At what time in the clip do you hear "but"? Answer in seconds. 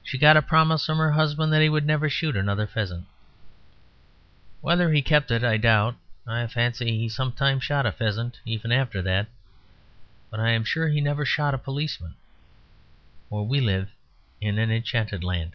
10.30-10.38